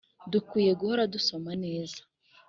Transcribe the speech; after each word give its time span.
Dukwiye 0.31 0.71
guhora 0.79 1.03
dusoma. 1.13 1.51
Neza 1.63 1.99